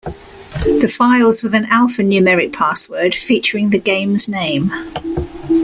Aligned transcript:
The 0.81 0.91
files 0.91 1.43
with 1.43 1.53
an 1.53 1.67
alpha 1.67 2.01
numeric 2.01 2.53
password 2.53 3.13
featuring 3.13 3.69
the 3.69 3.77
game's 3.77 4.27
name. 4.27 4.71